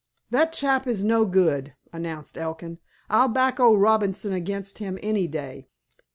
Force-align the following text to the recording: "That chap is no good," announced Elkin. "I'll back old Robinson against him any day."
"That 0.31 0.51
chap 0.51 0.87
is 0.87 1.03
no 1.03 1.25
good," 1.27 1.75
announced 1.93 2.35
Elkin. 2.35 2.79
"I'll 3.07 3.27
back 3.27 3.59
old 3.59 3.79
Robinson 3.81 4.33
against 4.33 4.79
him 4.79 4.97
any 5.03 5.27
day." 5.27 5.67